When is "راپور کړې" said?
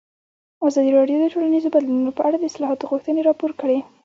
3.29-3.79